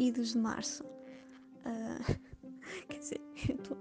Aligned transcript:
idos 0.00 0.32
de 0.32 0.38
março. 0.38 0.82
Uh, 1.64 2.18
quer 2.88 2.98
dizer, 2.98 3.20
eu, 3.48 3.56
tô, 3.58 3.76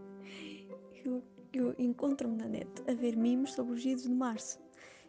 eu, 1.05 1.23
eu 1.54 1.76
encontro-me 1.80 2.36
na 2.36 2.48
net 2.48 2.70
a 2.88 2.94
ver 2.94 3.16
mimos 3.16 3.54
sobre 3.54 3.73
os 3.73 3.86
idos 3.86 4.04
de 4.04 4.14
março. 4.14 4.60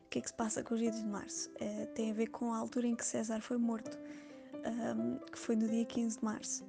O 0.07 0.09
que 0.11 0.19
é 0.19 0.23
que 0.23 0.29
se 0.29 0.34
passa 0.34 0.62
com 0.62 0.75
os 0.75 0.80
idos 0.80 1.01
de 1.01 1.09
março? 1.09 1.51
Uh, 1.51 1.87
tem 1.95 2.11
a 2.11 2.15
ver 2.15 2.29
com 2.29 2.52
a 2.52 2.59
altura 2.59 2.87
em 2.87 2.95
que 2.95 3.05
César 3.05 3.41
foi 3.41 3.59
morto, 3.59 3.98
um, 4.96 5.19
que 5.30 5.38
foi 5.38 5.57
no 5.57 5.69
dia 5.69 5.84
15 5.84 6.19
de 6.19 6.25
março. 6.25 6.65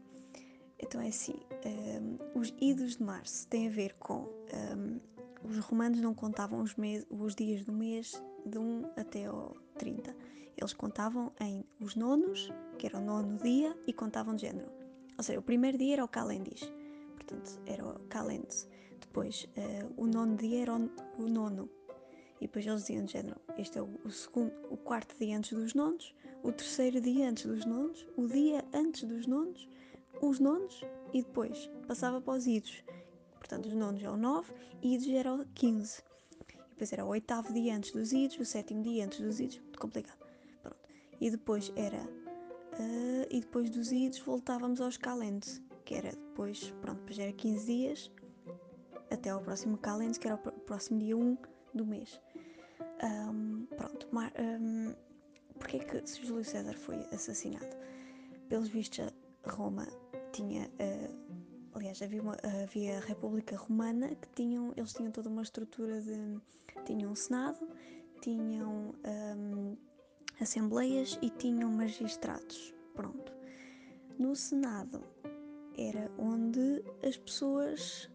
Então 0.79 0.99
é 0.99 1.09
assim, 1.09 1.35
um, 1.65 2.39
os 2.39 2.53
idos 2.59 2.97
de 2.97 3.03
março 3.03 3.47
têm 3.47 3.67
a 3.67 3.71
ver 3.71 3.93
com 3.99 4.27
um, 4.75 4.99
os 5.43 5.57
romanos 5.59 5.99
não 5.99 6.13
contavam 6.13 6.61
os, 6.61 6.75
os 7.09 7.35
dias 7.35 7.63
do 7.63 7.71
mês 7.71 8.21
de 8.45 8.57
1 8.57 8.91
até 8.95 9.25
ao 9.25 9.55
30. 9.77 10.15
Eles 10.57 10.73
contavam 10.73 11.31
em 11.39 11.63
os 11.79 11.95
nonos, 11.95 12.51
que 12.77 12.85
era 12.85 12.97
o 12.97 13.01
nono 13.01 13.37
dia, 13.37 13.75
e 13.87 13.93
contavam 13.93 14.35
de 14.35 14.43
género. 14.43 14.69
Ou 15.17 15.23
seja, 15.23 15.39
o 15.39 15.43
primeiro 15.43 15.77
dia 15.77 15.93
era 15.93 16.05
o 16.05 16.07
calendis, 16.07 16.71
portanto, 17.15 17.59
era 17.65 17.85
o 17.85 17.99
calends. 18.07 18.67
Depois, 18.99 19.47
uh, 19.57 19.93
o 20.01 20.07
nono 20.07 20.35
dia 20.35 20.61
era 20.61 20.75
o, 20.75 20.89
o, 21.17 21.27
nono. 21.27 21.69
E 22.39 22.47
depois 22.47 22.65
eles 22.65 22.81
diziam 22.81 23.05
de 23.05 23.11
género, 23.11 23.39
este 23.57 23.77
é 23.77 23.81
o, 23.81 23.89
o, 24.03 24.09
segundo, 24.09 24.51
o 24.69 24.77
quarto 24.77 25.15
dia 25.19 25.37
antes 25.37 25.53
dos 25.53 25.73
nonos, 25.73 26.15
o 26.43 26.51
terceiro 26.51 26.99
dia 26.99 27.29
antes 27.29 27.45
dos 27.45 27.65
nonos, 27.65 28.07
o 28.17 28.27
dia 28.27 28.65
antes 28.73 29.03
dos 29.03 29.27
nonos, 29.27 29.67
os 30.21 30.39
nonos, 30.39 30.83
e 31.13 31.21
depois 31.21 31.69
passava 31.87 32.21
para 32.21 32.33
os 32.33 32.47
idos. 32.47 32.83
Portanto, 33.37 33.67
os 33.67 33.73
nonos 33.73 34.01
é 34.01 34.09
o 34.09 34.17
9 34.17 34.53
e 34.81 34.95
idos 34.95 35.09
era 35.09 35.33
o 35.33 35.45
15. 35.53 36.01
Depois 36.81 36.93
era 36.93 37.05
o 37.05 37.09
oitavo 37.09 37.53
dia 37.53 37.77
antes 37.77 37.91
dos 37.91 38.11
idos, 38.11 38.39
o 38.39 38.43
sétimo 38.43 38.81
dia 38.81 39.05
antes 39.05 39.21
dos 39.21 39.39
idos, 39.39 39.59
muito 39.59 39.77
complicado. 39.77 40.17
Pronto. 40.63 40.79
E 41.19 41.29
depois 41.29 41.71
era. 41.75 41.99
Uh, 41.99 43.27
e 43.29 43.39
depois 43.39 43.69
dos 43.69 43.91
idos 43.91 44.17
voltávamos 44.17 44.81
aos 44.81 44.97
calendes, 44.97 45.61
que 45.85 45.93
era 45.93 46.09
depois, 46.09 46.73
pronto, 46.81 46.97
depois 47.01 47.19
era 47.19 47.31
15 47.33 47.65
dias 47.67 48.11
até 49.11 49.29
ao 49.29 49.41
próximo 49.41 49.77
calendes, 49.77 50.17
que 50.17 50.25
era 50.25 50.33
o 50.33 50.39
próximo 50.39 50.97
dia 50.97 51.15
1 51.15 51.37
do 51.71 51.85
mês. 51.85 52.19
Um, 53.03 53.67
pronto, 53.77 54.07
mar, 54.11 54.33
um, 54.39 54.95
porque 55.59 55.77
é 55.77 55.79
que 55.81 56.25
Júlio 56.25 56.43
César 56.43 56.73
foi 56.73 56.97
assassinado? 57.13 57.77
Pelos 58.49 58.69
vistos, 58.69 59.13
Roma 59.45 59.85
tinha 60.31 60.63
uh, 60.63 61.50
aliás, 61.73 62.01
havia, 62.01 62.21
uma, 62.21 62.37
havia 62.63 62.97
a 62.97 63.01
República 63.01 63.55
Romana 63.55 64.09
que 64.15 64.27
tinham, 64.29 64.73
eles 64.75 64.93
tinham 64.93 65.11
toda 65.11 65.29
uma 65.29 65.41
estrutura 65.41 66.01
de. 66.01 66.39
tinham 66.85 67.11
um 67.11 67.15
Senado, 67.15 67.67
tinham 68.21 68.93
um, 69.05 69.77
assembleias 70.39 71.17
e 71.21 71.29
tinham 71.29 71.69
magistrados. 71.69 72.73
Pronto. 72.93 73.31
No 74.17 74.35
Senado 74.35 75.03
era 75.77 76.11
onde 76.17 76.83
as 77.07 77.17
pessoas. 77.17 78.09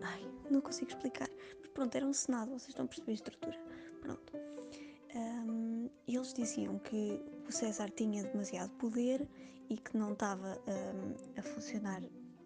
Ai, 0.00 0.22
não 0.50 0.60
consigo 0.60 0.90
explicar. 0.90 1.28
Mas 1.60 1.68
pronto, 1.70 1.94
era 1.94 2.06
um 2.06 2.12
Senado, 2.12 2.50
vocês 2.50 2.68
estão 2.68 2.84
a 2.84 2.88
perceber 2.88 3.12
a 3.12 3.14
estrutura. 3.14 3.58
Pronto. 4.00 4.32
Um, 5.14 5.90
eles 6.08 6.32
diziam 6.32 6.78
que 6.78 7.20
o 7.46 7.52
César 7.52 7.90
tinha 7.90 8.24
demasiado 8.24 8.70
poder 8.72 9.28
e 9.68 9.76
que 9.76 9.96
não 9.96 10.12
estava 10.12 10.58
um, 10.66 11.38
a 11.38 11.42
funcionar 11.42 12.02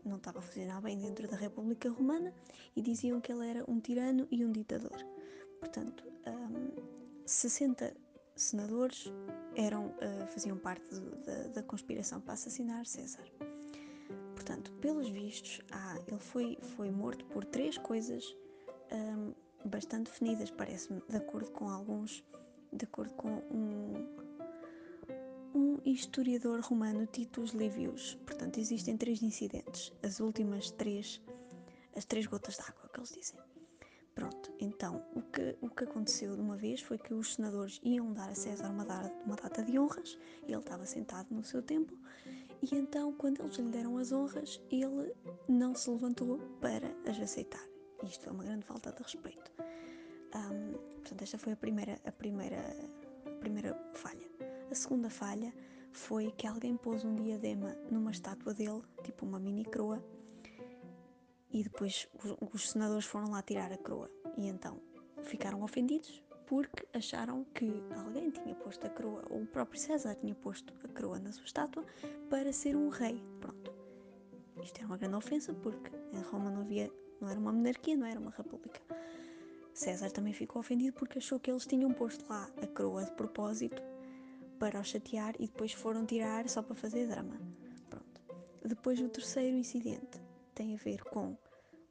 não 0.08 0.16
estava 0.16 0.38
a 0.38 0.42
funcionar 0.42 0.80
bem 0.80 0.98
dentro 0.98 1.28
da 1.28 1.36
República 1.36 1.90
Romana 1.90 2.32
e 2.74 2.82
diziam 2.82 3.20
que 3.20 3.32
ele 3.32 3.48
era 3.48 3.64
um 3.68 3.80
tirano 3.80 4.26
e 4.30 4.44
um 4.44 4.52
ditador. 4.52 4.96
Portanto, 5.60 6.04
um, 6.26 6.70
60 7.24 7.94
senadores 8.34 9.12
eram, 9.54 9.86
uh, 9.86 10.26
faziam 10.28 10.56
parte 10.58 10.84
do, 10.94 11.16
da, 11.24 11.48
da, 11.48 11.62
conspiração 11.62 12.20
para 12.20 12.34
assassinar 12.34 12.86
César. 12.86 13.24
Portanto, 14.34 14.70
pelos 14.74 15.08
vistos, 15.08 15.60
ah, 15.72 15.98
ele 16.06 16.20
foi, 16.20 16.58
foi 16.76 16.90
morto 16.90 17.24
por 17.26 17.44
três 17.44 17.78
coisas 17.78 18.36
um, 18.92 19.32
bastante 19.68 20.10
definidas, 20.10 20.50
parece-me, 20.50 21.02
de 21.08 21.16
acordo 21.16 21.50
com 21.50 21.68
alguns, 21.68 22.22
de 22.72 22.84
acordo 22.84 23.14
com 23.14 23.28
um, 23.50 24.25
historiador 25.90 26.60
romano, 26.60 27.06
Titus 27.06 27.52
Livius. 27.52 28.14
Portanto, 28.26 28.58
existem 28.58 28.96
três 28.96 29.22
incidentes, 29.22 29.92
as 30.02 30.20
últimas 30.20 30.70
três, 30.70 31.22
as 31.94 32.04
três 32.04 32.26
gotas 32.26 32.56
d'água 32.56 32.90
que 32.92 32.98
eles 32.98 33.12
dizem. 33.12 33.38
Pronto, 34.14 34.52
então 34.58 35.04
o 35.14 35.20
que, 35.20 35.56
o 35.60 35.68
que 35.68 35.84
aconteceu 35.84 36.34
de 36.34 36.40
uma 36.40 36.56
vez 36.56 36.80
foi 36.80 36.96
que 36.96 37.12
os 37.12 37.34
senadores 37.34 37.78
iam 37.84 38.14
dar 38.14 38.30
a 38.30 38.34
César 38.34 38.70
uma 38.70 38.84
data, 38.84 39.12
uma 39.26 39.36
data 39.36 39.62
de 39.62 39.78
honras, 39.78 40.18
ele 40.42 40.56
estava 40.56 40.86
sentado 40.86 41.26
no 41.30 41.44
seu 41.44 41.62
templo, 41.62 41.98
e 42.62 42.74
então, 42.74 43.12
quando 43.12 43.42
eles 43.42 43.56
lhe 43.56 43.70
deram 43.70 43.98
as 43.98 44.12
honras, 44.12 44.60
ele 44.70 45.14
não 45.46 45.74
se 45.74 45.90
levantou 45.90 46.38
para 46.60 46.88
as 47.08 47.20
aceitar. 47.20 47.62
Isto 48.02 48.24
foi 48.24 48.32
uma 48.32 48.44
grande 48.44 48.64
falta 48.64 48.90
de 48.92 49.02
respeito. 49.02 49.52
Um, 50.34 50.72
portanto, 51.00 51.22
esta 51.22 51.38
foi 51.38 51.52
a 51.52 51.56
primeira, 51.56 52.00
a 52.04 52.12
primeira, 52.12 52.58
a 53.26 53.30
primeira 53.38 53.74
falha. 53.94 54.26
A 54.70 54.74
segunda 54.74 55.10
falha 55.10 55.52
foi 55.96 56.30
que 56.32 56.46
alguém 56.46 56.76
pôs 56.76 57.04
um 57.04 57.14
diadema 57.14 57.74
numa 57.90 58.10
estátua 58.10 58.52
dele, 58.52 58.82
tipo 59.02 59.24
uma 59.24 59.40
mini 59.40 59.64
coroa, 59.64 60.04
e 61.50 61.62
depois 61.62 62.06
os, 62.52 62.70
senadores 62.70 63.06
foram 63.06 63.30
lá 63.30 63.42
tirar 63.42 63.72
a 63.72 63.78
coroa. 63.78 64.10
E 64.36 64.46
então 64.46 64.78
ficaram 65.22 65.62
ofendidos 65.62 66.22
porque 66.46 66.86
acharam 66.92 67.44
que 67.54 67.82
alguém 67.96 68.30
tinha 68.30 68.54
posto 68.54 68.86
a 68.86 68.90
coroa, 68.90 69.24
ou 69.30 69.42
o 69.42 69.46
próprio 69.46 69.80
César 69.80 70.14
tinha 70.16 70.34
posto 70.34 70.72
a 70.84 70.88
coroa 70.88 71.18
na 71.18 71.32
sua 71.32 71.44
estátua 71.44 71.84
para 72.28 72.52
ser 72.52 72.76
um 72.76 72.90
rei. 72.90 73.24
Pronto. 73.40 73.74
Isto 74.62 74.78
era 74.78 74.86
uma 74.86 74.98
grande 74.98 75.16
ofensa 75.16 75.54
porque 75.54 75.90
em 76.12 76.20
Roma 76.20 76.50
não 76.50 76.60
havia, 76.60 76.92
não 77.20 77.28
era 77.28 77.40
uma 77.40 77.52
monarquia, 77.52 77.96
não 77.96 78.06
era 78.06 78.20
uma 78.20 78.30
república. 78.30 78.80
César 79.72 80.10
também 80.10 80.32
ficou 80.32 80.60
ofendido 80.60 80.94
porque 80.94 81.18
achou 81.18 81.40
que 81.40 81.50
eles 81.50 81.66
tinham 81.66 81.92
posto 81.92 82.28
lá 82.28 82.48
a 82.62 82.66
coroa 82.66 83.04
de 83.04 83.12
propósito 83.12 83.82
para 84.58 84.80
o 84.80 84.84
chatear 84.84 85.34
e 85.38 85.46
depois 85.46 85.72
foram 85.72 86.04
tirar 86.04 86.48
só 86.48 86.62
para 86.62 86.74
fazer 86.74 87.06
drama. 87.08 87.38
Pronto. 87.88 88.20
Depois 88.64 89.00
o 89.00 89.08
terceiro 89.08 89.56
incidente 89.56 90.20
tem 90.54 90.74
a 90.74 90.78
ver 90.78 91.02
com 91.04 91.36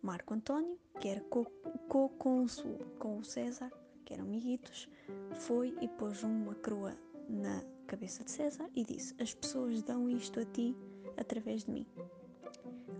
Marco 0.01 0.33
António, 0.33 0.77
que 0.99 1.07
era 1.07 1.21
co-cônsul 1.21 2.77
co 2.77 2.85
com 2.99 3.17
o 3.17 3.23
César, 3.23 3.71
que 4.03 4.13
eram 4.13 4.25
amiguitos, 4.25 4.87
foi 5.33 5.75
e 5.81 5.87
pôs 5.87 6.23
uma 6.23 6.55
coroa 6.55 6.95
na 7.27 7.63
cabeça 7.87 8.23
de 8.23 8.31
César 8.31 8.69
e 8.75 8.83
disse: 8.83 9.15
As 9.19 9.33
pessoas 9.33 9.81
dão 9.81 10.09
isto 10.09 10.39
a 10.39 10.45
ti 10.45 10.75
através 11.17 11.63
de 11.63 11.71
mim. 11.71 11.87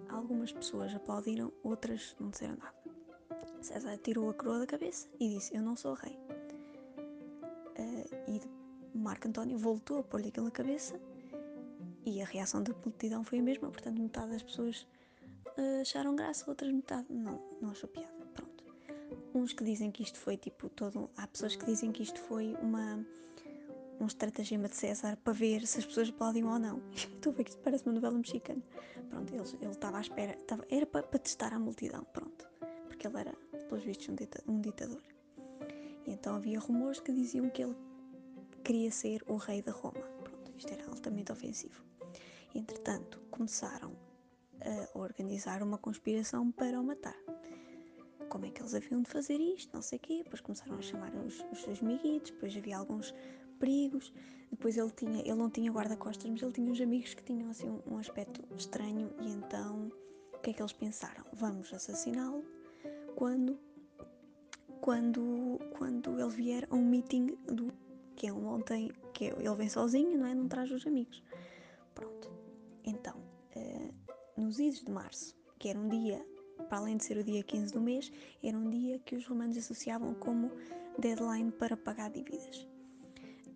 Algumas 0.10 0.52
pessoas 0.52 0.94
aplaudiram, 0.96 1.52
outras 1.64 2.16
não 2.20 2.30
disseram 2.30 2.58
nada. 2.58 2.76
César 3.62 3.98
tirou 3.98 4.30
a 4.30 4.34
coroa 4.34 4.60
da 4.60 4.68
cabeça 4.68 5.08
e 5.20 5.30
disse: 5.30 5.56
Eu 5.56 5.62
não 5.62 5.76
sou 5.76 5.94
rei. 5.94 6.25
Marco 9.06 9.28
António 9.28 9.56
voltou 9.56 10.00
a 10.00 10.04
pôr-lhe 10.04 10.30
aquilo 10.30 10.48
na 10.48 10.52
cabeça 10.52 11.00
e 12.04 12.24
a 12.24 12.26
reação 12.26 12.64
da 12.64 12.74
multidão 12.74 13.24
foi 13.24 13.38
a 13.38 13.44
mesma, 13.44 13.70
portanto, 13.70 14.02
metade 14.02 14.32
das 14.32 14.42
pessoas 14.42 14.88
uh, 15.56 15.82
acharam 15.82 16.16
graça, 16.16 16.50
outras 16.50 16.72
metade 16.72 17.06
não, 17.08 17.40
não 17.62 17.70
achou 17.70 17.88
piada. 17.88 18.26
Pronto. 18.34 18.64
Uns 19.36 19.54
que 19.54 19.64
dizem 19.64 19.92
que 19.92 20.02
isto 20.02 20.18
foi 20.18 20.38
tipo 20.38 20.70
todo. 20.70 21.08
Há 21.16 21.28
pessoas 21.28 21.56
que 21.56 21.64
dizem 21.68 21.92
que 21.92 22.02
isto 22.02 22.20
foi 22.20 22.58
uma 22.64 23.06
um 24.02 24.08
estratagema 24.08 24.68
de 24.68 24.76
César 24.76 25.16
para 25.24 25.32
ver 25.34 25.68
se 25.68 25.78
as 25.78 25.86
pessoas 25.86 26.10
aplaudiam 26.10 26.52
ou 26.52 26.58
não. 26.58 26.82
Estou 26.92 27.32
a 27.32 27.36
ver 27.36 27.44
que 27.44 27.52
isto 27.52 27.62
parece 27.62 27.86
uma 27.86 27.94
novela 27.94 28.18
mexicana. 28.18 28.62
Pronto, 29.08 29.32
ele, 29.32 29.72
estava 29.72 30.00
à 30.00 30.02
espera, 30.02 30.34
estava, 30.34 30.66
era 30.68 30.86
para, 30.88 31.04
para, 31.04 31.20
testar 31.20 31.54
a 31.54 31.60
multidão, 31.60 32.04
pronto. 32.12 32.50
Porque 32.88 33.06
ele 33.06 33.20
era, 33.20 33.34
pelos 33.70 33.84
vistos, 33.84 34.10
um, 34.10 34.16
dita, 34.16 34.44
um 34.48 34.60
ditador. 34.60 35.02
E 36.08 36.12
então 36.12 36.36
havia 36.36 36.60
rumores 36.60 37.00
que 37.00 37.14
diziam 37.14 37.48
que 37.52 37.64
ele 37.64 37.76
queria 38.66 38.90
ser 38.90 39.24
o 39.28 39.36
rei 39.36 39.62
de 39.62 39.70
Roma. 39.70 40.02
Pronto, 40.24 40.52
isto 40.58 40.74
era 40.74 40.88
altamente 40.88 41.32
ofensivo. 41.32 41.86
Entretanto, 42.56 43.22
começaram 43.30 43.96
a 44.60 44.98
organizar 44.98 45.62
uma 45.62 45.78
conspiração 45.78 46.52
para 46.52 46.82
o 46.82 46.84
matar. 46.84 47.16
Como 48.28 48.44
é 48.44 48.50
que 48.50 48.60
eles 48.60 48.74
haviam 48.74 49.04
de 49.04 49.10
fazer 49.10 49.40
isto? 49.40 49.72
Não 49.72 49.84
sei 49.84 50.00
o 50.00 50.02
quê. 50.02 50.22
Depois 50.24 50.42
começaram 50.42 50.76
a 50.76 50.82
chamar 50.82 51.14
os, 51.14 51.46
os 51.52 51.62
seus 51.62 51.84
amiguitos, 51.84 52.32
depois 52.32 52.58
havia 52.58 52.76
alguns 52.76 53.14
perigos. 53.60 54.12
Depois 54.50 54.76
ele, 54.78 54.90
tinha, 54.90 55.20
ele 55.20 55.36
não 55.36 55.50
tinha 55.52 55.72
guarda-costas, 55.72 56.28
mas 56.28 56.42
ele 56.42 56.52
tinha 56.52 56.72
uns 56.72 56.82
amigos 56.82 57.14
que 57.14 57.24
tinham 57.24 57.52
assim 57.52 57.70
um, 57.70 57.82
um 57.86 57.98
aspecto 58.00 58.44
estranho. 58.58 59.14
E 59.22 59.30
então, 59.30 59.92
o 60.34 60.40
que 60.40 60.50
é 60.50 60.54
que 60.54 60.62
eles 60.62 60.74
pensaram? 60.74 61.24
Vamos 61.34 61.72
assassiná-lo 61.72 62.44
quando, 63.16 63.60
quando, 64.82 65.60
quando 65.78 66.20
ele 66.20 66.32
vier 66.32 66.68
a 66.72 66.76
um 66.76 66.84
meeting 66.84 67.38
do 67.46 67.85
que 68.16 68.28
é 68.28 68.34
um 68.34 68.48
ontem, 68.48 68.92
que 69.14 69.26
ele 69.26 69.56
vem 69.56 69.70
sozinho, 69.70 70.18
não 70.18 70.26
é? 70.26 70.34
Não 70.34 70.48
traz 70.48 70.72
os 70.72 70.86
amigos. 70.86 71.22
Pronto. 71.94 72.32
Então, 72.84 73.18
uh, 73.56 73.94
nos 74.38 74.60
idos 74.60 74.84
de 74.84 74.92
março, 74.92 75.36
que 75.60 75.70
era 75.70 75.80
um 75.80 75.88
dia, 75.88 76.26
para 76.70 76.78
além 76.78 76.98
de 76.98 77.06
ser 77.06 77.18
o 77.18 77.24
dia 77.24 77.44
15 77.44 77.74
do 77.74 77.82
mês, 77.82 78.12
era 78.44 78.58
um 78.58 78.70
dia 78.70 79.00
que 79.00 79.16
os 79.16 79.26
romanos 79.26 79.58
associavam 79.58 80.14
como 80.14 80.52
deadline 80.98 81.52
para 81.52 81.76
pagar 81.76 82.10
dívidas. 82.12 82.68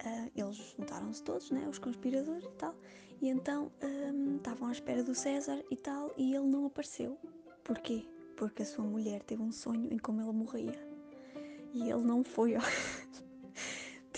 uh, 0.03 0.31
eles 0.35 0.56
juntaram-se 0.77 1.23
todos, 1.23 1.51
né, 1.51 1.67
os 1.67 1.77
conspiradores 1.77 2.45
e 2.45 2.51
tal, 2.51 2.75
e 3.21 3.27
então 3.27 3.71
um, 3.83 4.38
estavam 4.38 4.69
à 4.69 4.71
espera 4.71 5.03
do 5.03 5.13
César 5.13 5.63
e 5.69 5.75
tal, 5.75 6.13
e 6.17 6.33
ele 6.33 6.47
não 6.47 6.65
apareceu. 6.65 7.17
Porquê? 7.63 8.05
Porque 8.35 8.63
a 8.63 8.65
sua 8.65 8.85
mulher 8.85 9.21
teve 9.23 9.41
um 9.41 9.51
sonho 9.51 9.94
em 9.94 9.97
como 9.97 10.21
ele 10.21 10.31
morria. 10.31 10.89
E 11.73 11.89
ele 11.89 12.01
não 12.01 12.23
foi. 12.23 12.55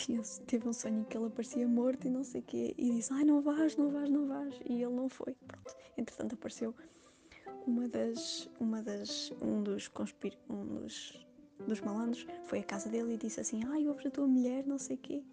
Tinha, 0.05 0.21
teve 0.47 0.67
um 0.67 0.73
sonho 0.73 1.01
em 1.01 1.03
que 1.03 1.17
ele 1.17 1.27
aparecia 1.27 1.67
morto 1.67 2.07
e 2.07 2.09
não 2.09 2.23
sei 2.23 2.41
o 2.41 2.43
quê. 2.43 2.73
E 2.77 2.91
disse: 2.91 3.13
Ai, 3.13 3.23
não 3.23 3.41
vais, 3.41 3.75
não 3.75 3.89
vais, 3.89 4.09
não 4.09 4.27
vais. 4.27 4.59
E 4.65 4.81
ele 4.81 4.93
não 4.93 5.07
foi. 5.07 5.35
Pronto. 5.47 5.75
Entretanto, 5.97 6.33
apareceu 6.35 6.73
uma 7.67 7.87
das. 7.87 8.49
Uma 8.59 8.81
das 8.81 9.31
um 9.41 9.63
dos 9.63 9.87
conspir, 9.87 10.37
um 10.49 10.65
dos, 10.65 11.25
dos 11.67 11.81
malandros 11.81 12.25
foi 12.43 12.59
à 12.59 12.63
casa 12.63 12.89
dele 12.89 13.13
e 13.13 13.17
disse 13.17 13.39
assim: 13.39 13.63
Ai, 13.65 13.87
ouves 13.87 14.05
a 14.05 14.11
tua 14.11 14.27
mulher, 14.27 14.65
não 14.65 14.77
sei 14.77 14.95
o 14.95 14.99
quê. 14.99 15.23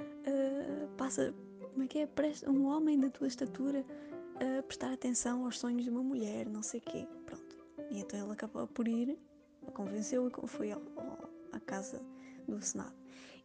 Uh, 0.00 0.88
passa. 0.96 1.34
Como 1.72 1.84
é 1.84 1.86
que 1.88 1.98
é? 1.98 2.08
Um 2.48 2.64
homem 2.64 2.98
da 2.98 3.10
tua 3.10 3.26
estatura 3.26 3.84
a 4.36 4.62
prestar 4.62 4.92
atenção 4.92 5.44
aos 5.44 5.58
sonhos 5.58 5.84
de 5.84 5.90
uma 5.90 6.02
mulher, 6.02 6.48
não 6.48 6.62
sei 6.62 6.80
o 6.80 6.82
quê. 6.82 7.06
Pronto. 7.26 7.56
E 7.90 8.00
então 8.00 8.18
ele 8.18 8.32
acabou 8.32 8.66
por 8.66 8.88
ir, 8.88 9.18
convenceu 9.74 10.28
e 10.28 10.48
foi 10.48 10.72
à 10.72 11.60
casa 11.66 12.00
do 12.48 12.60
Senado. 12.62 12.94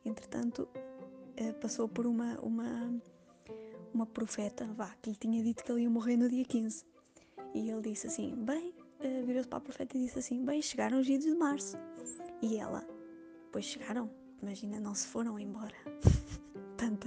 Entretanto, 0.05 0.67
uh, 1.39 1.53
passou 1.59 1.87
por 1.87 2.05
uma, 2.05 2.39
uma, 2.39 3.01
uma 3.93 4.05
profeta, 4.05 4.65
vá, 4.73 4.95
que 5.01 5.11
lhe 5.11 5.15
tinha 5.15 5.43
dito 5.43 5.63
que 5.63 5.71
ele 5.71 5.83
ia 5.83 5.89
morrer 5.89 6.17
no 6.17 6.29
dia 6.29 6.45
15. 6.45 6.85
E 7.53 7.69
ele 7.69 7.81
disse 7.81 8.07
assim: 8.07 8.35
Bem, 8.35 8.73
uh, 8.99 9.25
virou-se 9.25 9.47
para 9.47 9.57
a 9.57 9.61
profeta 9.61 9.97
e 9.97 10.01
disse 10.01 10.19
assim: 10.19 10.43
Bem, 10.43 10.61
chegaram 10.61 10.99
os 10.99 11.07
idos 11.07 11.25
de 11.25 11.35
março. 11.35 11.77
E 12.41 12.57
ela: 12.57 12.85
Pois 13.51 13.65
chegaram, 13.65 14.09
imagina, 14.41 14.79
não 14.79 14.95
se 14.95 15.07
foram 15.07 15.39
embora. 15.39 15.75
tan. 16.77 16.97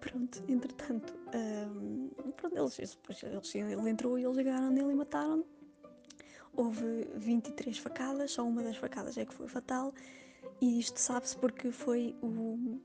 Pronto, 0.00 0.42
entretanto, 0.48 1.14
um, 1.34 2.08
pronto, 2.36 2.56
eles, 2.56 2.76
depois, 2.76 3.22
eles, 3.22 3.54
ele 3.54 3.90
entrou 3.90 4.18
e 4.18 4.24
eles 4.24 4.36
chegaram 4.36 4.70
nele 4.70 4.92
e 4.92 4.94
mataram-no. 4.94 5.44
Houve 6.54 7.08
23 7.16 7.76
facadas, 7.78 8.30
só 8.32 8.46
uma 8.46 8.62
das 8.62 8.76
facadas 8.76 9.18
é 9.18 9.24
que 9.26 9.34
foi 9.34 9.48
fatal, 9.48 9.92
e 10.60 10.78
isto 10.78 10.98
sabe-se 10.98 11.36
porque 11.36 11.70
foi 11.70 12.14
o, 12.22 12.80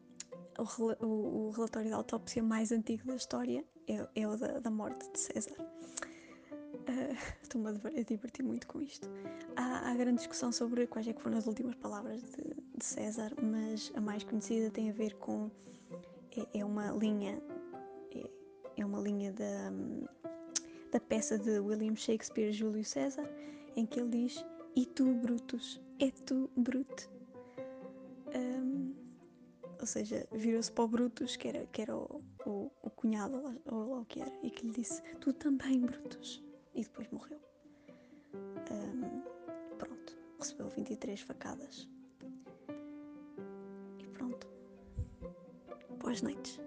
o, 0.58 1.06
o, 1.06 1.50
relatório 1.52 1.88
de 1.88 1.94
autópsia 1.94 2.44
mais 2.44 2.72
antigo 2.72 3.08
da 3.08 3.16
história, 3.16 3.64
é, 3.88 4.08
é 4.16 4.28
o 4.28 4.36
da, 4.36 4.60
da 4.60 4.70
morte 4.70 5.10
de 5.12 5.20
César. 5.20 5.56
Uh, 5.60 7.16
Estou-me 7.42 7.70
a 7.70 8.04
divertir 8.04 8.44
muito 8.44 8.68
com 8.68 8.82
isto. 8.82 9.10
Há, 9.56 9.90
há, 9.90 9.96
grande 9.96 10.18
discussão 10.18 10.52
sobre 10.52 10.88
quais 10.88 11.08
é 11.08 11.14
foram 11.14 11.38
as 11.38 11.48
últimas 11.48 11.76
palavras 11.76 12.22
de, 12.22 12.44
de 12.78 12.86
César, 12.86 13.34
mas 13.42 13.92
a 13.96 14.02
mais 14.02 14.24
conhecida 14.24 14.70
tem 14.70 14.90
a 14.90 14.94
ver 14.94 15.16
com 15.16 15.50
é, 16.38 16.60
é 16.60 16.66
uma 16.66 16.92
linha 16.92 17.42
é, 18.14 18.30
é, 18.78 18.86
uma 18.86 19.00
linha 19.00 19.34
da, 19.34 19.72
da 20.92 21.00
peça 21.00 21.38
de 21.38 21.60
William 21.60 21.96
Shakespeare 21.96 22.52
Júlio 22.52 22.86
César 22.86 23.30
em 23.76 23.86
que 23.86 24.00
ele 24.00 24.10
diz 24.10 24.46
e 24.76 24.86
tu 24.86 25.14
Brutus 25.16 25.82
é 26.00 26.10
tu 26.26 26.50
Brute 26.56 27.10
um, 28.36 28.94
ou 29.80 29.86
seja, 29.86 30.28
virou-se 30.32 30.72
para 30.72 30.84
o 30.84 30.88
Brutus, 30.88 31.36
que 31.36 31.48
era, 31.48 31.66
que 31.68 31.82
era 31.82 31.96
o, 31.96 32.24
o, 32.46 32.72
o 32.84 32.90
cunhado, 32.92 33.60
ou 33.66 33.90
lá 33.90 34.00
o 34.02 34.06
que 34.06 34.22
era, 34.22 34.32
e 34.44 34.52
que 34.52 34.68
lhe 34.68 34.74
disse: 34.74 35.02
Tu 35.20 35.34
também, 35.34 35.82
Brutus. 35.82 36.44
E 36.74 36.84
depois 36.84 37.10
morreu. 37.10 37.40
Um, 38.72 39.22
pronto, 39.78 40.18
recebeu 40.40 40.70
23 40.70 41.20
facadas. 41.22 41.90
E 44.00 44.08
pronto. 44.08 44.48
Boas 46.00 46.22
noites. 46.22 46.60